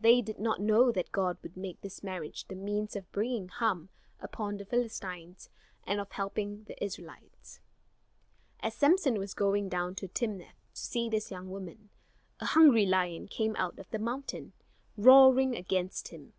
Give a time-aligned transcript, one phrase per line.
[0.00, 3.90] They did not know that God would make this marriage the means of bringing harm
[4.18, 5.50] upon the Philistines
[5.84, 7.60] and of helping the Israelites.
[8.60, 11.90] As Samson was going down to Timnath to see this young woman,
[12.40, 14.54] a hungry lion came out of the mountain,
[14.96, 16.32] roaring against him.